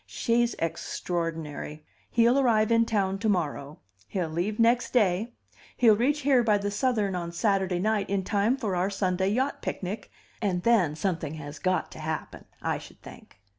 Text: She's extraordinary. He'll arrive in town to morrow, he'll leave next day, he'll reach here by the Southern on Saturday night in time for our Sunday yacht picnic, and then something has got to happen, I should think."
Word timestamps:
She's 0.07 0.55
extraordinary. 0.57 1.85
He'll 2.09 2.39
arrive 2.39 2.71
in 2.71 2.87
town 2.87 3.19
to 3.19 3.29
morrow, 3.29 3.81
he'll 4.07 4.29
leave 4.29 4.57
next 4.57 4.93
day, 4.93 5.35
he'll 5.77 5.95
reach 5.95 6.21
here 6.21 6.41
by 6.43 6.57
the 6.57 6.71
Southern 6.71 7.13
on 7.15 7.31
Saturday 7.31 7.77
night 7.77 8.09
in 8.09 8.23
time 8.23 8.57
for 8.57 8.75
our 8.75 8.89
Sunday 8.89 9.29
yacht 9.29 9.61
picnic, 9.61 10.09
and 10.41 10.63
then 10.63 10.95
something 10.95 11.35
has 11.35 11.59
got 11.59 11.91
to 11.91 11.99
happen, 11.99 12.45
I 12.63 12.79
should 12.79 12.99
think." 13.03 13.39